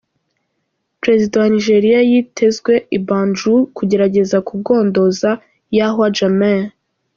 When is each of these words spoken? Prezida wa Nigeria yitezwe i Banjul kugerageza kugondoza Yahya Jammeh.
Prezida 1.01 1.35
wa 1.41 1.47
Nigeria 1.55 1.99
yitezwe 2.09 2.73
i 2.97 2.99
Banjul 3.07 3.59
kugerageza 3.77 4.37
kugondoza 4.47 5.29
Yahya 5.77 6.07
Jammeh. 6.17 6.61